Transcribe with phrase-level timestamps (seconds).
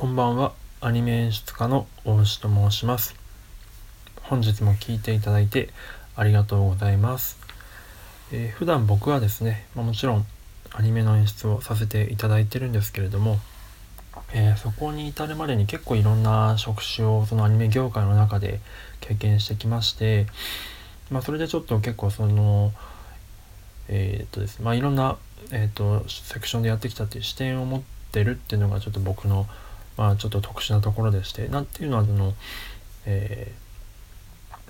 [0.00, 0.54] こんばんは。
[0.80, 3.14] アニメ演出家の大牛と申します。
[4.22, 5.68] 本日も聞いていただいて
[6.16, 7.38] ありがとうございます、
[8.32, 10.24] えー、普段僕はですね、まあ、もちろん
[10.70, 13.40] アニメの演出をさせていただいてるんですけれども、
[14.32, 18.60] えー、そこに至るまでに結構いろんな職種をそのアニメ業界の中で
[19.02, 20.26] 経験してきまして
[21.10, 22.72] まあ、それでちょっと結構その
[23.88, 25.18] えー、っとですねまあいろんな、
[25.52, 27.82] えー、っとセクションでやってきたっていう視点を持っ
[28.12, 29.46] てるっていうのがちょっと僕の
[30.00, 32.32] まあちょっと特殊なところでしてなんていうのはその
[33.04, 33.52] え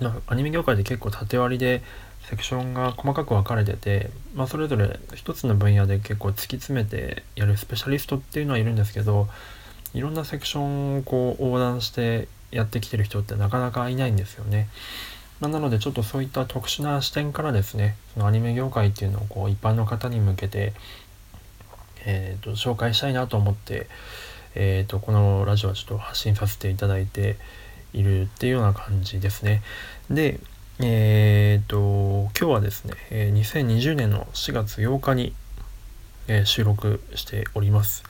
[0.01, 1.83] ー、なんかアニメ業界で結構縦割りで
[2.29, 9.29] セクションが細かく分かれてて、まあ、それぞれ一つの分野で結構突き詰めてやるスペシャリストっていうのはいるんですけど
[9.95, 14.69] いろんなセクションをこう横断してやってきてる人ってなかなかいないんですよね。
[15.39, 20.73] まあ、なのでちょっとそういった特殊な視点からですねそのアニメ業界っていうのをこう一般の方に向けて、
[22.05, 23.87] えーと、紹介したいなと思って、
[24.55, 27.37] えーと、このラジオはちょっと発信させていただいて
[27.93, 29.63] いるっていうような感じですね。
[30.11, 30.41] で、
[30.81, 35.35] えっ、ー、と今日はですね、2020年の4月8日に、
[36.29, 38.05] え、収録しております。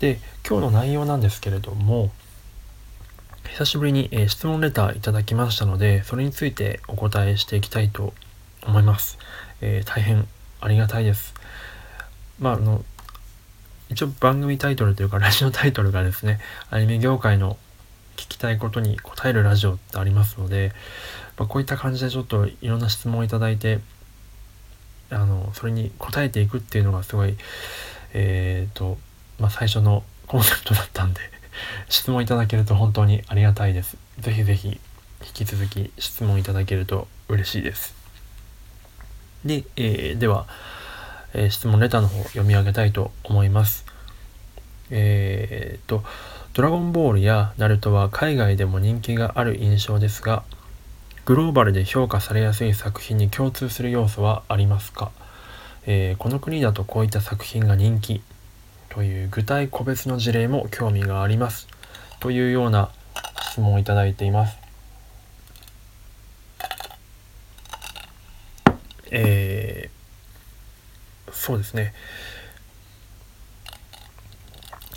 [0.00, 2.10] で今日の内容なんですけれども、
[3.48, 8.14] 久しぶりに、え、質問レターいただきましたので、それについてお答えしていきたいと
[8.66, 9.18] 思います。
[9.60, 10.26] えー、大変
[10.60, 11.34] ありがたいです。
[12.38, 12.84] まあ、あの、
[13.90, 16.38] 一応番組タイトルというか、ラジオタイトルがですね、
[16.70, 17.56] アニメ業界の
[18.16, 20.72] 聞きたいことに答えるラジオってありますので、
[21.36, 23.80] まあ、こういった感じでちょっといろんな質問をいただいて、
[25.10, 27.36] あの、それに答えていくっていうのがすごい、
[28.14, 28.96] えっ、ー、と、
[29.40, 31.20] まあ、最初のコンセプトだったんで
[31.88, 33.96] 質問いただけると本当にありがたいです。
[34.20, 37.94] ぜひぜひ引き続き質問いただけると嬉しいです。
[39.44, 40.46] で、えー、では、
[41.34, 43.84] えー、質問レターの方読み上げたいと思います。
[44.90, 46.02] えー、と、
[46.52, 50.42] ドラゴンボールやナルトは海外でも人気がある印象ですが、
[51.24, 55.12] グローバルで評価されやすい作品に共通する要素はありますか、
[55.86, 58.22] えー、この国だとこういった作品が人気
[58.88, 61.68] という具体個別の事例も興味があります
[62.18, 62.90] というような
[63.42, 64.58] 質問をいただいています。
[69.12, 69.99] えー、
[71.32, 71.92] そうですね。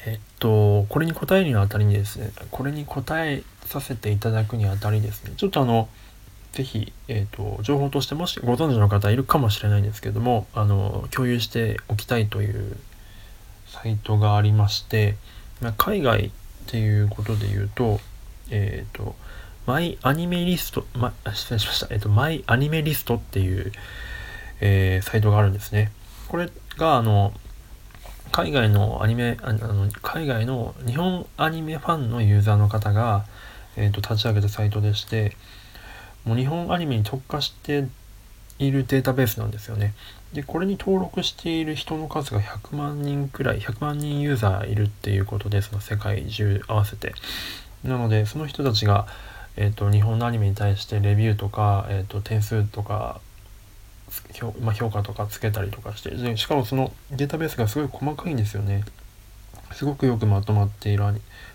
[0.06, 5.88] えっと、これに答えるにあたりにですね、これに答えさせていただくにあたりですね、ちょっとあの、
[6.52, 12.78] ぜひ、えーと、情報としてもしご存知の方いるかもしれないんですけどもあの共有しておきたいという
[13.66, 15.16] サイトがありまして
[15.62, 16.32] ま海外っ
[16.68, 18.00] ていうことで言うと
[18.52, 19.16] えっ、ー、と
[19.66, 23.72] マイアニメリスト、ま、失礼しました、えっ、ー、と、マイアニメリストっていう、
[24.60, 25.92] えー、サイトがあるんですね。
[26.28, 27.34] これが、あの、
[28.32, 33.26] 海外のアニメ、あの海外の日本アニメファンのユーザーの方が、
[33.76, 35.36] えーと立ち上げたサイトでして、
[36.26, 37.88] もう日本アニメに特化して
[38.60, 39.94] いるデータベースなんですよね。
[40.34, 47.14] で、これに登録している人の数が100万人くらい、100万人ユーザーいるっていうことで、その世界中合わせて。
[47.84, 49.06] なので、その人たちが、
[49.58, 53.22] えーと、日本のアニメに対してレビューとか、えーと、点数とか
[54.34, 58.84] 評,、まあ、評価とかつけたりとかしてでしかもそのデータベースがすごい細かいんですよね。
[59.72, 61.04] すごくよくまとまっている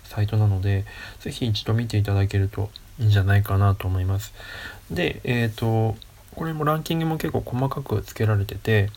[0.03, 0.83] サイトなので
[1.21, 2.69] 是非一度見ていただけると
[2.99, 4.33] いいんじゃないかなと思います。
[4.91, 5.95] でえっ、ー、と
[6.35, 8.89] これもランキングも結構細かくつけられてて、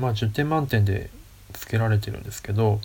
[0.00, 1.10] まあ10点満点で
[1.52, 2.80] つけられてるんですけど、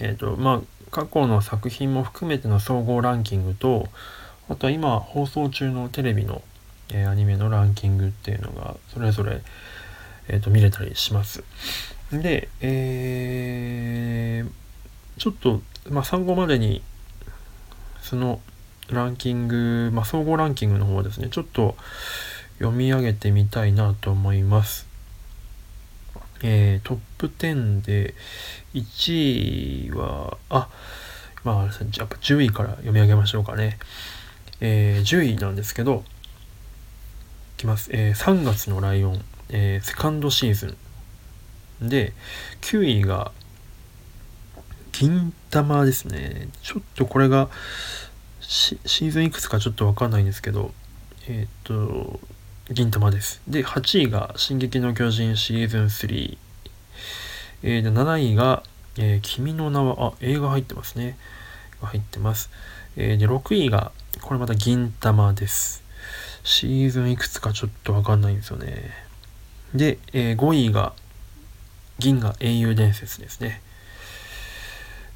[0.00, 3.88] えっ、ー、と、まあ過去の作品も含めての総合ランキングと、
[4.48, 6.42] あとは今放送中のテレビの、
[6.92, 9.42] え、アニメのランキングっていうのがそれぞれ、
[10.28, 11.44] えーと、見れたりします。
[12.12, 16.82] で、えー、ちょっと、まあ、参考までに
[18.00, 18.40] その
[18.88, 21.76] ランキング、まあ、総合ランキングの方ですね、ちょっと
[22.58, 24.88] 読み上げてみたいなと思います。
[26.42, 28.14] えー、トップ10で
[28.74, 30.68] 1位は、あ、
[31.44, 33.78] まあ、じゃあ10位から読み上げましょうかね。
[34.60, 36.04] えー、10位なんですけど、
[37.60, 37.90] きます。
[37.92, 40.76] えー、3月のライオン、えー、セカンドシーズ
[41.82, 41.88] ン。
[41.88, 42.14] で、
[42.62, 43.32] 9位が、
[44.92, 46.48] 銀玉ですね。
[46.62, 47.48] ちょっとこれが、
[48.40, 50.72] シーズンいくつかちょっとわかんないんですけど、
[51.28, 52.18] えっ、と、
[52.70, 53.42] 銀玉です。
[53.46, 56.38] で、8位が進撃の巨人シーズン3。
[57.62, 58.62] えー、で7位が、
[58.96, 61.18] えー、君の名は、あ、映画入ってますね。
[61.82, 62.50] 入ってます。
[62.96, 63.92] えー、で、6位が、
[64.22, 65.89] これまた銀玉です。
[66.44, 68.90] シーズンいくつかちょっとわかんないんですよね。
[69.74, 70.94] で、えー、5位が、
[71.98, 73.60] 銀河英雄伝説ですね。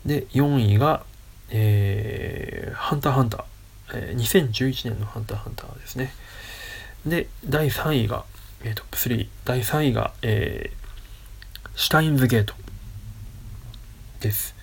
[0.04, 1.04] で、4位が、
[1.50, 3.44] えー、ハンターハンター。
[3.94, 6.12] えー、2011年のハンターハンターですね。
[7.06, 8.24] で、第3位が、
[8.62, 9.28] えー、トップ3。
[9.44, 12.54] 第3位が、えー、シュタインズゲート
[14.20, 14.54] です。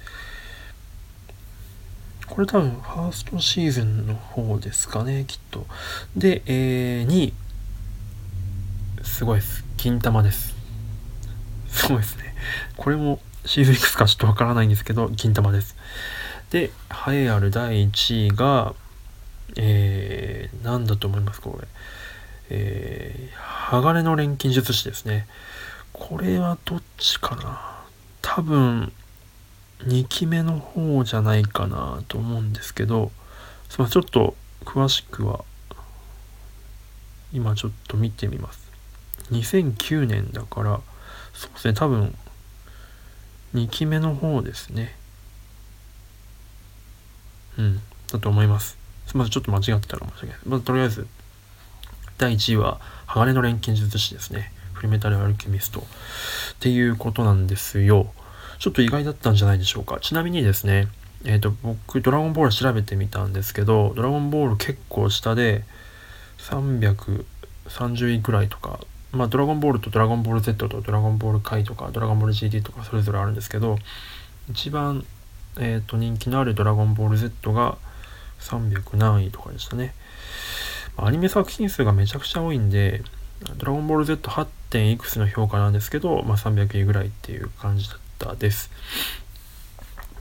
[2.32, 5.66] これ多分、ファーストシーズンの方ですかね、きっと。
[6.16, 7.34] で、えー、2位。
[9.04, 9.66] すごいです。
[9.76, 10.56] 金玉です。
[11.68, 12.34] すごいですね。
[12.78, 15.76] これもシーズンいくつかちょっとわからないんですけど、金玉です。
[16.52, 16.72] で、
[17.06, 18.76] 栄えある第1位が、
[19.58, 21.68] えー、なんだと思いますかこれ。
[22.50, 25.28] えー、鋼の錬金術師ですね。
[25.92, 27.82] これはどっちかな
[28.22, 28.94] 多分、
[29.86, 33.12] 2期目の方じゃないかなと思うんですけど、
[33.70, 34.36] すみません、ちょっと
[34.66, 35.44] 詳しくは、
[37.34, 38.72] 今ちょっと見てみます。
[39.32, 40.82] 2009年だから、
[41.34, 42.16] そうですね、多分、
[43.56, 44.96] 2期目の方ですね。
[47.58, 47.82] うん、
[48.12, 48.78] だと思います。
[49.08, 50.38] すみません、ちょっと間違ってたかもしれない。
[50.46, 51.08] まあ、とりあえず、
[52.18, 54.54] 第1位は、鋼の錬金術師ですね。
[54.74, 55.82] フリメタルアルケミスト。
[55.82, 55.84] っ
[56.60, 58.14] ていうことなんですよ。
[58.62, 59.98] ちょっと意外だったんじゃないでしょうか。
[60.00, 60.88] ちなみにですね、
[61.26, 65.64] えっ、ー、と、僕、ドラゴンボール調べてみたんですけど、ドラゴンボール結構下で、
[66.38, 68.80] 330位くらいとか、
[69.14, 73.80] まあ、ドラゴンボールとドラゴンボール Z とドラゴンボール回とか、ドラゴンボール GT とかそれぞれあるんですけど、
[74.52, 75.08] 一番、
[75.58, 77.80] えっ、ー、と、人気のあるドラゴンボール Z が
[78.42, 79.96] 300何位とかでしたね。
[80.98, 83.02] アニメ作品数がめちゃくちゃ多いんで、
[83.58, 84.46] ドラゴンボール Z8.
[84.72, 88.70] 点いくつの評価なんですけど、まあ、300位ぐらいっていう感じだったです。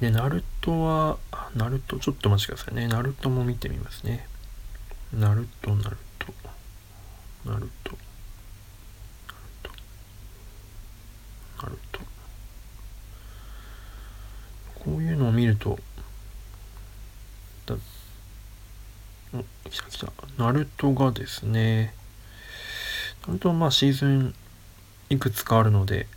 [0.00, 1.18] で、ナルトは、
[1.54, 2.88] ナルト、ちょっと待ちくださいね。
[2.88, 4.26] ナルトも見てみますね。
[5.12, 6.32] ナルト、ナルト、
[7.44, 8.10] ナルト。
[11.62, 12.00] なると
[14.82, 15.78] こういうのを見ると
[17.66, 17.76] だ
[19.34, 21.94] お来た来たナルトがですね
[23.26, 24.34] ナルトまあシーズン
[25.10, 26.08] いくつかあるので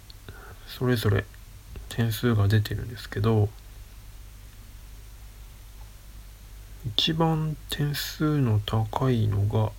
[0.65, 1.25] それぞれ
[1.95, 3.49] 点数が出てるんですけど
[6.95, 9.71] 一番点数の高いのが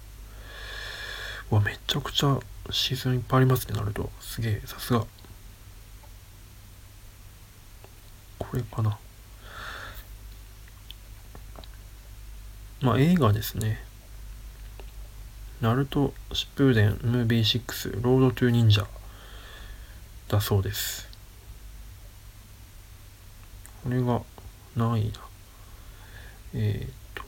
[1.51, 2.39] わめちゃくちゃ
[2.71, 5.05] シーズンいっぱいありますねなるとすげえさすが
[8.39, 8.99] これかな。
[12.81, 13.83] まあ映画ですね。
[15.61, 18.87] ナルト疾風伝ムービー6ロードトゥ忍者
[20.29, 21.14] だそうです。
[23.85, 24.23] これが
[24.75, 25.21] 何位だ
[26.55, 27.23] えー、っと。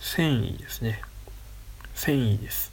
[0.00, 1.02] 1000位ですね。
[1.96, 2.72] 1000位です。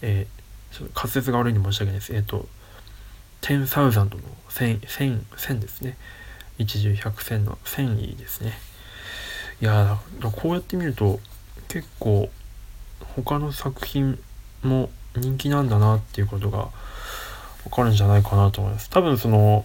[0.00, 2.14] えー、滑舌が悪いに申し訳ないです。
[2.14, 2.46] えー、っと、
[3.42, 4.10] 10,000の
[4.50, 5.96] 1000、1000、1000ですね。
[6.58, 8.52] 一重百千の1000位ですね。
[9.60, 11.18] いやこうやって見ると
[11.66, 12.30] 結構
[13.16, 14.20] 他の作品
[14.62, 16.68] も人気なんだなっていうことが
[17.64, 18.90] わかるんじゃないかなと思います。
[18.90, 19.64] 多分その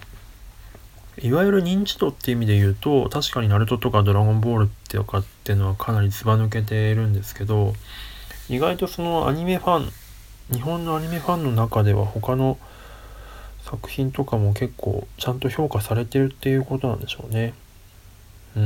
[1.22, 7.74] いわゆる認知度っていう意味で言うと確かにナルトとかドラゴンボールってかっていうのはかなりずば抜けているんですけど
[8.50, 9.92] 意外とそのアニメファン
[10.52, 12.58] 日本のアニメファンの中では他の
[13.62, 17.54] 作品とかも結構ちゃんと評価されてるっていうことなんでしょうね。
[18.58, 18.64] うん。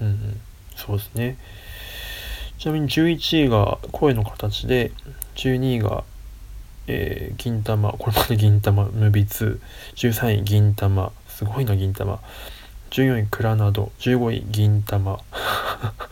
[0.00, 0.40] うんうん。
[0.74, 1.38] そうですね。
[2.58, 4.90] ちなみに11位が声の形で、
[5.36, 6.02] 12位が、
[6.88, 9.60] えー、銀玉、これまで銀玉、ムビー2、
[9.94, 12.18] 13位銀玉、すごいな銀玉、
[12.90, 15.20] 14位クラナド、15位銀玉、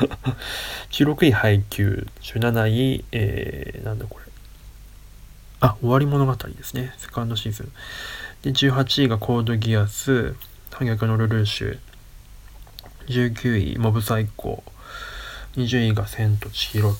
[0.91, 4.27] 16位配給、17位、えー、なんだこれ、
[5.59, 6.95] あ、終わり物語ですね。
[6.99, 7.73] セカンドシーズン。
[8.43, 10.37] で、18位がコードギアス、
[10.71, 11.79] 反逆のルルーシュ。
[13.09, 14.76] 19位、モブサイコー。
[15.57, 16.95] 20位が千と千尋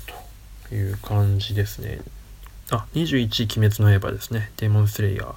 [0.69, 2.01] という感じですね。
[2.71, 4.51] あ、21位、鬼滅の刃ですね。
[4.57, 5.35] デーモンスレイヤー。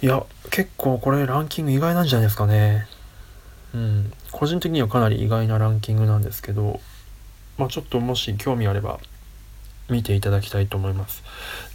[0.00, 2.86] いや、結構これランキング意外なんじゃないですかね。
[3.74, 4.12] うん。
[4.30, 6.80] 個人的にはかなり意外なランキングなんですけど、
[7.58, 9.00] まあちょっともし興味あれば
[9.90, 11.24] 見ていただきたいと思います。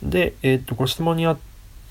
[0.01, 1.37] で、えっ、と、ご質問にあっ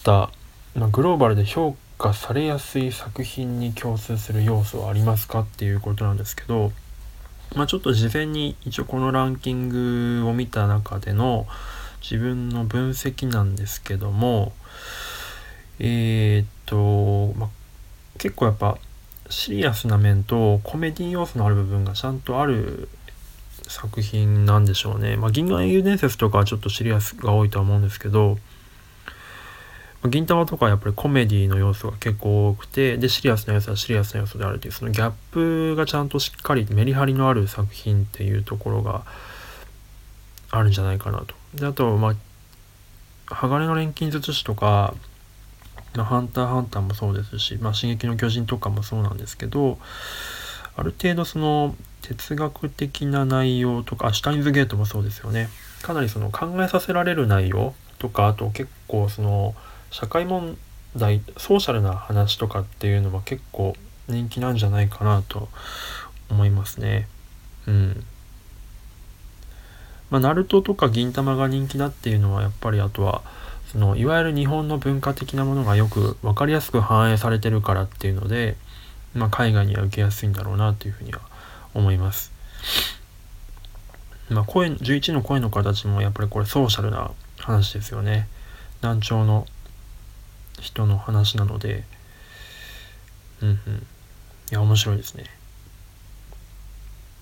[0.02, 0.30] た、
[0.74, 6.72] まあ、グローバルで評価されやすい作品に共通する要素はありますかっていうことなんですけど、
[7.54, 11.46] まあ、ちょっと事前に一応このランキングを見た中での
[12.00, 14.52] 自分の分析なんですけども、
[15.78, 17.48] えー、っと、まあ、
[18.18, 18.78] 結構やっぱ
[19.28, 22.88] シリアスな面とコメディ要素のある部分がちゃんとある
[23.68, 25.16] 作品なんでしょうね。
[25.16, 28.38] まあ、銀河英雄伝説とかはちょっとシリアスが多いとは思うんですけど、
[30.08, 39.04] 銀玉とかはやっぱりコメディの要素が結構多くてでシリアスな要素はシリアスな要素であるというそのギャップがちゃんとしっかりメリハリのある作品っていうところが
[40.50, 41.34] あるんじゃないかなと。
[41.54, 42.14] であとまあ
[43.26, 44.94] 鋼の錬金術師とか、
[45.94, 49.78] まあ、ハンターハンターもそうですし、まあ、進撃の巨人とかもそうなんですけど
[50.76, 55.48] ある程度その哲学的な内容とかシュタインズゲートもそうですよね
[55.82, 59.54] かなりその考えさせられる内容とかあと結構その
[59.92, 60.56] 社会問
[60.96, 63.74] 題ソーシャルな話とかっていうのは結構
[64.08, 65.48] 人気なんじゃないかなと
[66.30, 67.06] 思いますね。
[67.66, 68.04] うん。
[70.10, 73.22] まあ、ナルトとか銀魂が人気だっていうのはやっぱりあとは
[73.70, 78.56] そのいわゆる日本の文化的なものがよく分かりやすく反映されてるからっていうので、
[79.14, 81.20] まあ、海外には受けやすいんだろうなというふうには
[81.74, 82.32] 思います。
[84.30, 88.26] まあ、声11の声の形もやっぱりこれソーシャルな話ですよね。
[88.80, 89.46] 難聴の
[90.60, 91.84] 人の話なので
[93.42, 93.56] うんうん。
[94.50, 95.24] いや面白いですね。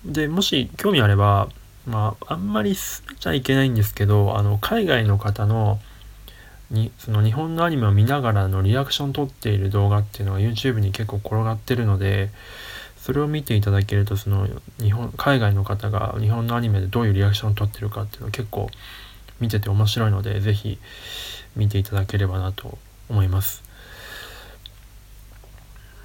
[0.05, 1.49] でもし興味あれば
[1.85, 5.79] まああんまりすめちゃいけないんですけどあの海外の方の
[6.71, 12.29] にその日本のアニメを見ながらのリアクション撮っている動画っていうのが YouTube に結構転がってるので
[12.97, 14.47] それを見ていただけるとその
[14.79, 18.69] 日本海外の方が日本のアニメでどういうリアクションを撮ってるかっていうのは結構
[19.39, 20.77] 見てて面白いので是非
[21.55, 22.77] 見ていただければなと
[23.11, 23.63] 思います。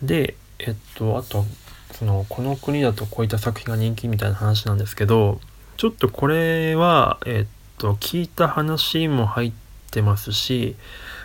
[0.02, 1.44] でえっとあと
[1.92, 5.40] そのこの国だとこういった作品が人気みたいな話なんですけど
[5.78, 9.52] ちょっとこれはえっと聞いた話も入っ
[9.90, 10.76] てますし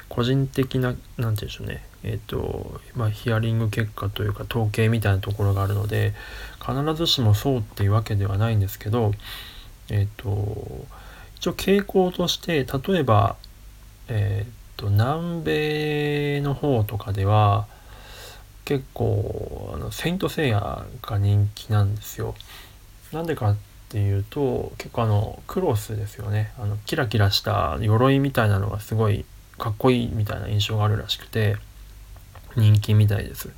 [0.08, 6.14] 個人的な何て言うんでしょうねえっとまあヒアリング結果というか統計みたいなところがあるので
[6.60, 9.12] 必ずしもそうっていうわけではないんですけど
[9.90, 10.86] えっと
[11.36, 13.36] 一応傾向として例えば
[14.14, 17.68] えー、と南米の方とかでは
[18.66, 22.34] 結構あのセイント・セイヤが人気なんですよ。
[23.14, 23.56] なんでかっ
[23.90, 29.26] ていうと結構あのクロスですよねあのキラキラした鎧みたいなのがすごい
[29.58, 31.58] かっこいいみたいな印象があるらしくて
[32.56, 33.50] 人気みたいです。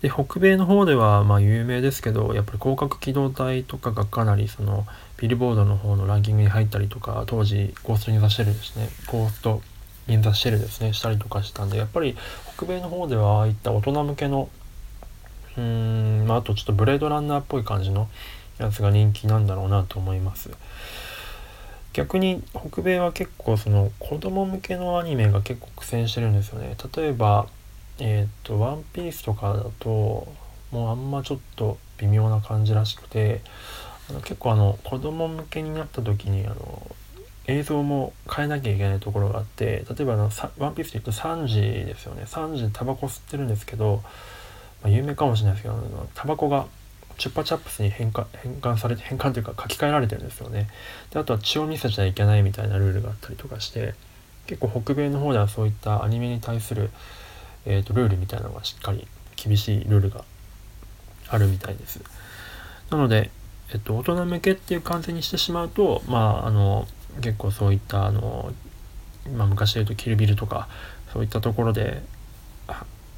[0.00, 4.86] で北米の方ではまあ有名ですけどやっぱり広角機動隊とかがかなりその
[5.18, 9.62] ビルボードの方のランキングに入ったりとか当時ゴースト・イン・ザ・シェルですねゴースト
[10.08, 12.16] インザシェルですねしたりとかしたんでやっぱり
[12.56, 14.48] 北米の方ではああいった大人向けの
[15.56, 18.08] うーんまああとちょっとブレードランナーっぽい感じの
[18.58, 20.50] やつが人気なんだろうなと思います。
[21.92, 26.74] 逆に北米は結構その子供向けのアニメが結構苦戦してるんですよね。
[26.96, 27.46] 例えば
[27.98, 30.26] えっ、ー、と「ワンピースとかだと
[30.70, 33.42] もうあんまちょっと微妙な感じらしくて
[34.08, 36.96] あの結構あの子供向けになった時にあの
[37.46, 42.24] 映像も変えなきゃいけないところがあって例えばあの「ワンピースで言うとサンジですよね。
[42.26, 44.02] サンジタバコ吸ってるんですけど、
[44.82, 46.66] まあ、有名かもしれないですけどタバコが
[47.18, 50.68] チュッパチャップスに変換変換されて変換というか書き換えられてるんですよね。
[51.10, 53.94] であとは血を見せちゃいけないみたいなルールがあったりとかして
[54.46, 56.90] 結構北米の方ではそういったアニメに対する、
[57.64, 59.06] えーと、ルールみたいなのがしっかり
[59.36, 60.24] 厳しいルールが
[61.28, 62.00] あるみたいです。
[62.90, 63.30] なので、
[63.72, 66.86] えっと、大人向けっていう感じにしてしまうとまああの
[67.20, 68.52] 結構そういったあの、
[69.36, 70.68] まあ、昔で言うとキルビルとか
[71.12, 72.02] そういったところで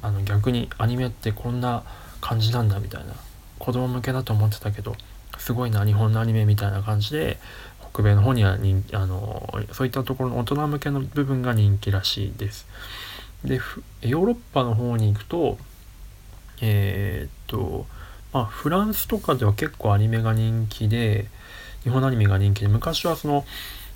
[0.01, 1.83] あの逆にアニメってこんな
[2.21, 3.13] 感じなんだみたいな
[3.57, 4.95] 子供向けだと思ってたけど
[5.37, 7.37] すごいな日本のアニメみたいな感じで
[7.93, 12.67] 北米の方には人あのそういったところの大人向けの部分が人気らしいです。
[13.43, 13.61] で
[14.01, 15.57] ヨーロッパの方に行くと
[16.61, 17.85] えー、っと
[18.33, 21.27] まあフランスとかでは結構アニメが人気で
[21.83, 23.45] 日本のアニメが人気で昔はその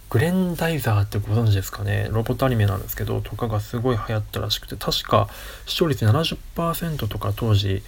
[0.09, 2.09] グレンダイザーってご存知ですかね？
[2.11, 5.29] ロボットアニメなんですけどとかがすごい流行ったらしくて確か
[5.67, 7.83] 視聴率70%とか当時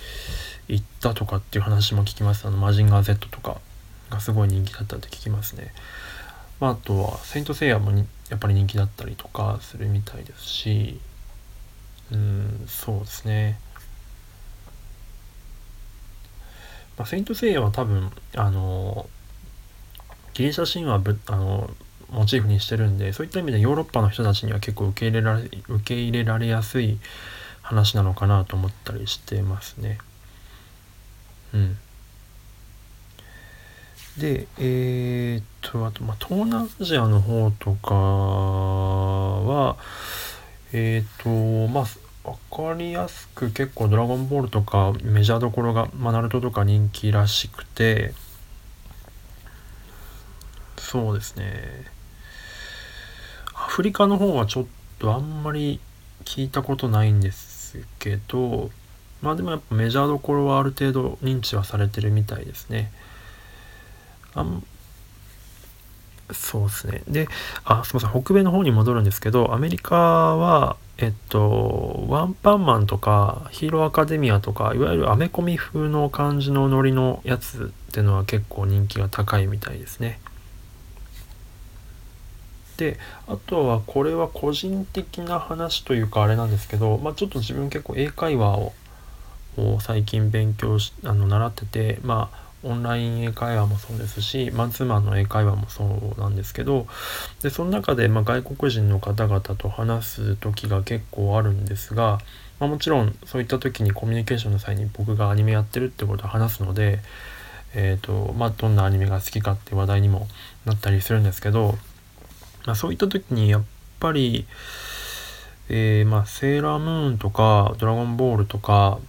[0.68, 2.48] いったとかっていう話も聞きます。
[2.48, 3.58] あのマジンガー Z とか
[4.12, 5.74] がすごい人気だったって聞きますね、
[6.60, 8.04] まあ、あとはセイントセイヤもや
[8.36, 11.00] っぱり人気だったりとかするみたいですし
[12.12, 13.60] うんそうですね。
[16.98, 19.10] まあ、セイントセイヤは多分あの
[20.36, 21.70] ギリシャ神話ぶあの
[22.12, 27.00] モチーフにしてるんでそういった意味でヨーロッパの人たちには結構受け入れられ受け入れられやすい
[27.62, 29.98] 話なのかなと思ったりしてますね。
[31.54, 31.78] うん。
[34.18, 39.78] で、えー、っと、あと、まあ、東南アジアの方とかは、
[40.74, 48.14] えー、っと、まあ、わかりやすく結構ドラゴンボールとかメジャーどころが、まあ、ナルトとか人気らしくて、
[50.78, 51.86] そうですね
[53.64, 54.66] アフリカの方はちょっ
[55.00, 55.80] とあんまり
[56.26, 58.72] 聞いたことないんですけど
[59.22, 62.92] まあでもやっぱメジャーどころはある程度認知はされてるみたいですね。
[64.34, 64.64] あん
[66.32, 67.04] そうですね。
[67.08, 67.28] で
[67.66, 68.24] あすみません。
[68.24, 80.20] 北米の方に戻るんですけどアメリカはえっとワンパンマンとかヒーローアカデミアとかいわゆるアメコミ風の感じのノリのやつっていうのは結構人気が高いみたいですね。
[82.82, 82.98] で
[83.28, 88.74] あとはこれは個人的な話というかあれなんですけど、まあ、ちょっと自分結構英会話を
[89.80, 95.84] 最近勉強しあの習っててまあオンライン英会話もそうですしマンツーマンの英会話もそ
[96.18, 96.88] うなんですけど
[97.44, 102.18] でその中で、まあ、外国人の方々と話す時が結構あるんですが、
[102.60, 107.00] まあ、もちろんそういった時にコミュニケーションの際に僕がアニメやってるってことを話すので、
[107.76, 110.28] えーとまあ、どんなアニメが好きかって話題にも
[110.66, 111.76] なったりするんですけど
[112.66, 113.64] まあ、そういった時にやっ
[114.00, 114.46] ぱり、
[115.70, 119.00] えー、まあ、セーラームーンとか、ドラゴンボールとか、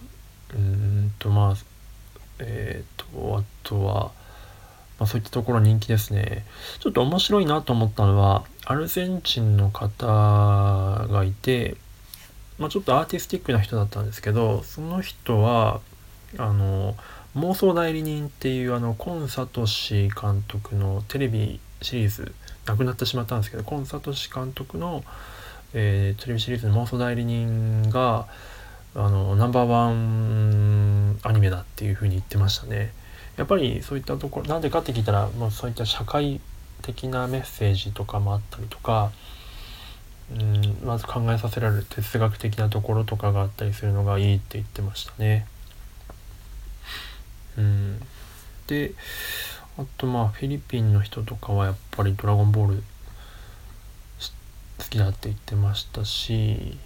[0.55, 1.55] うんと、まあ、
[2.39, 4.11] えっ、ー、と、あとは、
[4.99, 6.45] まあ、そういったところ人気ですね。
[6.79, 11.75] ちょっと面白いなと思ったのは、アルゼンチンの方がいて、
[12.59, 15.81] まあ、ちょっとアーティスティックな人だったんですけど、その人は、
[16.37, 16.95] あの、
[17.35, 22.33] 妄想代理人っていうあの、コンサトシ監督のテレビシリーズ
[22.65, 25.03] 亡くなってしまったんですけどコンサート氏監督の、
[25.73, 28.27] えー、テレビシリーズの妄想代理人が
[28.95, 32.93] あのナンバーワンアニメだっていうふうに言ってましたね。
[33.37, 36.39] やっぱりそういったところなんでかって聞いたら、まあ、そういった社会
[36.83, 39.11] 的なメッセージとかもあったりとか
[40.31, 45.47] うんまず考えさせられる哲学的なところとかがあったりするのがいいって言ってましたね。
[47.57, 47.99] うん、
[48.67, 48.93] で
[49.77, 52.83] あとまあフィリピンの人とかはやっぱり「ドラゴンボール」
[54.79, 56.77] 好きだって言ってましたし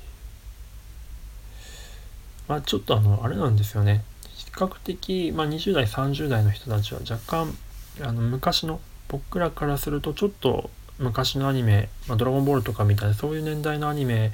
[2.48, 4.04] まあちょっとあのあれなんですよね。
[4.36, 7.58] 比較的、まあ、20代30代の人たちは若干
[8.02, 10.70] あの昔の僕らからするとちょっと
[11.00, 14.32] 昔のアニメ「まあ、ドラゴンボール」とかみたいなそういう年代のアニメ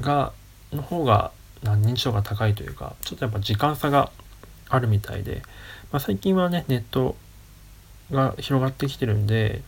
[0.00, 0.32] が
[0.72, 1.30] の方が
[1.62, 4.10] 認知度が高いというかちょっとやっぱ時間差が
[4.68, 5.42] あるみたいで
[5.92, 7.16] まあ、最近はねネット
[8.10, 9.62] が広がってきてるんで、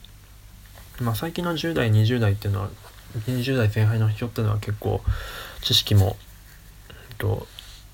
[1.01, 2.71] まあ、最近の10代20代っていうのは
[3.27, 5.01] 20代前半の人っていうのは結構
[5.63, 6.17] 知識も、
[7.11, 7.47] えっと、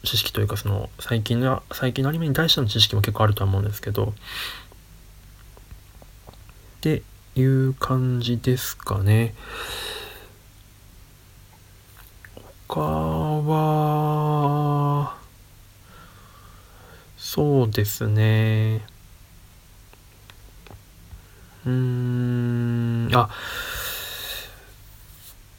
[0.03, 4.13] 知識というかその最近の最近のアニメに対しての知識も結構あるとは思うんですけどっ
[6.81, 7.03] て
[7.37, 9.35] いう感じですかね。
[12.67, 14.44] 他は
[17.35, 18.81] そうですね。
[21.67, 23.29] うーん、あ、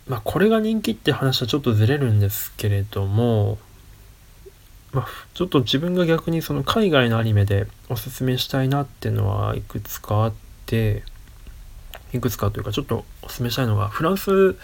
[0.07, 3.57] まあこれが人気って話はちょっとずれるんですけれども、
[4.93, 10.33] まあ、ちょっと自分が逆にその海外のアニメでおすすめしたいなっていうのはいくつかあっ
[10.65, 11.03] て、
[12.13, 14.55] いくつかというかちょっとおすすめしたいのがフランス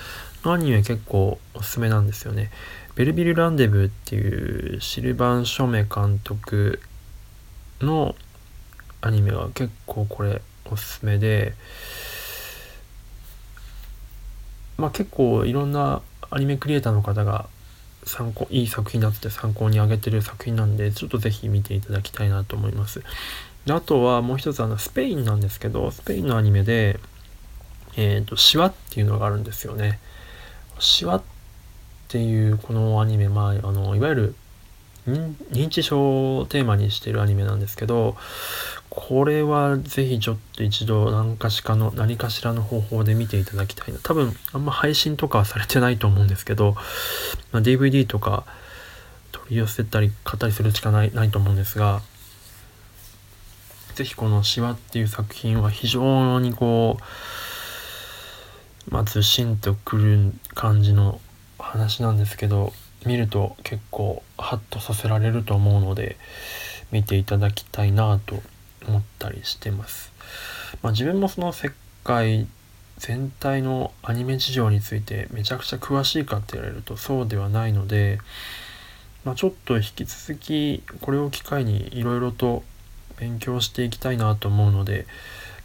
[0.45, 2.51] のアニメ結構おすすめなんですよね。
[2.95, 6.79] ベルビル・ランデブーっていうシルバン・ショメ監督
[7.85, 8.15] の
[9.01, 10.41] アニメが結構これ
[10.71, 11.53] おすすめで
[14.77, 17.47] まあ結構いろんなアニメクリエイターの方が
[18.03, 23.03] 参考いい作品だって参考に挙げてる作品なんでちょっと是非見ていただきたいなと思います。
[23.65, 26.99] であとはもう一つあのスペインなんですけどスペインのアニメで
[27.95, 29.99] えっ、ー、とシワっていうのがあるんですよね。
[30.79, 31.23] シワっ
[32.07, 34.35] ていうこのアニメまああのいわゆる
[35.07, 38.15] 認知症をテーマにしてるアニメなんですけど
[38.89, 43.99] これはぜひちょっと一度何かしかの何かしらの方法で見ていただきたいな。
[44.03, 46.75] 多分あんま配信とかはされてないと思うんですけど、
[47.51, 48.43] まあ、DVD とか
[49.31, 52.01] 取り寄せたり買ったりするしかないないと思うんですが
[53.95, 56.97] ぜひこの「シワ」っていう作品は非常にこ
[58.89, 61.21] うまあずしんとくる感じの
[61.59, 62.73] 話なんですけど
[63.05, 66.17] 見ると結構ハッとさせられると思うので
[66.91, 68.41] 見ていただきたいなと
[68.87, 70.11] 思ったりしてます。
[70.81, 71.71] まあ、自分もその世
[72.03, 72.47] 界
[72.97, 78.19] 全体のアニメ事情についてめちゃくちゃ詳しいかって言われるとそうではないので、
[79.25, 82.63] まあ、ちょっと引き続きこれを機会にいろいろと
[83.17, 85.07] 勉強していきたいなと思うので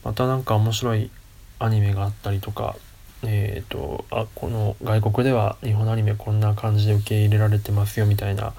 [0.03, 1.11] また何か面白い
[1.59, 2.77] アニメがあったりとか
[3.26, 8.54] えっ、ー、とあこの外国では日本アニメこんな感じで受け入れられてますよみたいな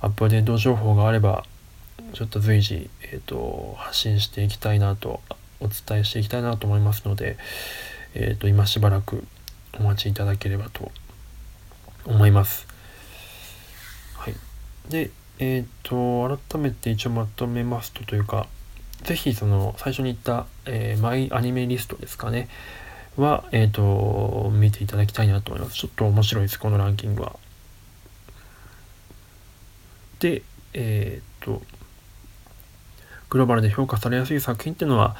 [0.00, 1.44] アップデート情報があれば
[2.12, 5.20] ちょっと随時、えーと、発信していきたいなと
[5.60, 7.36] お伝えしていきたいなと思いますので、
[8.14, 9.24] えーと、今しばらく
[9.78, 10.90] お待ちいただければと
[12.04, 12.66] 思います。
[14.14, 14.34] はい、
[14.88, 18.46] で、えっ、ー、と改めて一応まとめますとというか
[19.02, 22.48] 是非その最初に言った、えー、マイアニメリストですかね
[23.16, 25.76] は、えっ、ー、と見ていただきたいなと思います。
[25.76, 27.36] ちょっと面白いです、このランキングは。
[30.20, 30.42] で、
[30.74, 31.62] えっ、と
[33.28, 35.16] グローバルで評価されやすい作品っていうのは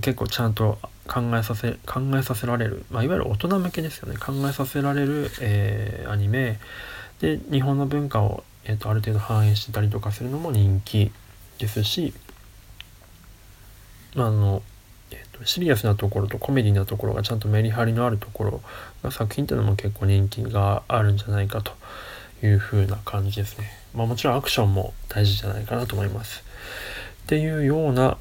[0.00, 6.58] 結構ちゃんと考えさせ考えさせられる、まあ、いわゆる大人向けですよね考えさせられる、えー、アニメ
[7.20, 11.12] で日本の文化を、えーと、ある程度反映してたりとかするのも人気
[11.58, 12.12] ですし、
[14.16, 14.62] まあ、あの、
[15.14, 18.60] えーと、シリアスなところとコメディなところがちゃんとメリハリのあるところ
[19.02, 21.72] が作品っていうのも結構人気があるんじゃないかと
[22.44, 23.70] いうふうな感じですね。
[23.94, 26.42] まあ、もちろんアクションも大事じゃないかなと思います。
[27.24, 28.18] っていうような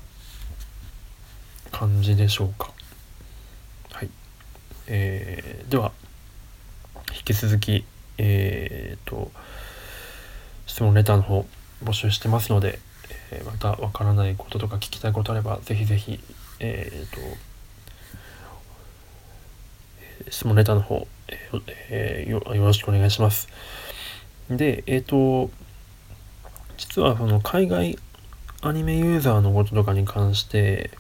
[1.71, 2.71] 感じでしょうか。
[3.91, 4.10] はい。
[4.88, 5.91] えー、では、
[7.15, 7.86] 引き続き、
[8.17, 9.32] えー、と、
[10.67, 11.45] 質問レターの方
[11.84, 12.79] 募集してますので、
[13.32, 16.19] え、またわからないこととか聞きたいことあれば、ぜひぜひ、
[16.65, 17.13] えー、
[20.26, 21.08] と、質問レタの方、
[21.89, 23.49] えー、よよろしくお願いします。
[24.49, 25.52] で、えっ、ー、と、
[26.78, 27.97] 実はその海外
[28.62, 30.91] アニメユーザーのこととかに関して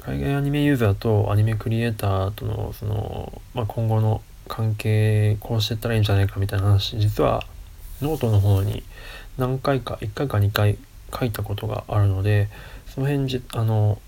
[0.00, 7.44] 海外アニメユーザーとアニメクリエイターとのその、まあ、今後の関係こうしていったらいいんじゃないかみたいな話実は
[8.00, 8.84] ノートの方に
[9.36, 10.78] 何回か1回か2回
[11.18, 12.48] 書いたことがあるので
[12.86, 14.00] その辺じあの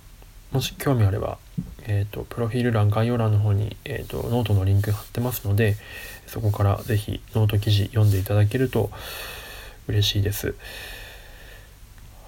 [0.53, 1.39] もし興味あれば、
[1.87, 5.77] えーと、プロフィール欄概要欄の方に、えーと、ノートのリンク貼ってますので
[6.27, 8.91] そこから是非ノート記事読んでいただけると
[9.89, 10.55] 嬉しいです。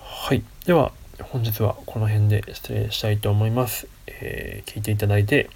[0.01, 0.43] はい。
[0.67, 3.87] では、本日はこの辺で失礼したいと思います。
[4.07, 5.51] えー、聞いていただいて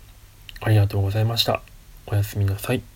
[0.61, 1.63] ありがとうございました。
[2.07, 2.96] おやすみなさい。